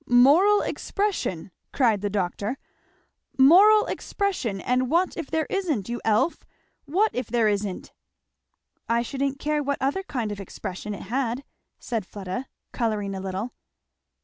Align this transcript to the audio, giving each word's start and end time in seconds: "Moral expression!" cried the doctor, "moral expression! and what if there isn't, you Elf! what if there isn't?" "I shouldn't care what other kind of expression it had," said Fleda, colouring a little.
"Moral 0.07 0.61
expression!" 0.61 1.51
cried 1.71 2.01
the 2.01 2.09
doctor, 2.09 2.57
"moral 3.37 3.85
expression! 3.85 4.59
and 4.59 4.89
what 4.89 5.15
if 5.15 5.29
there 5.29 5.45
isn't, 5.47 5.89
you 5.89 6.01
Elf! 6.03 6.39
what 6.85 7.11
if 7.13 7.27
there 7.27 7.47
isn't?" 7.47 7.91
"I 8.89 9.03
shouldn't 9.03 9.37
care 9.37 9.61
what 9.61 9.77
other 9.79 10.01
kind 10.01 10.31
of 10.31 10.39
expression 10.41 10.95
it 10.95 11.03
had," 11.03 11.43
said 11.77 12.07
Fleda, 12.07 12.47
colouring 12.71 13.13
a 13.13 13.19
little. 13.21 13.53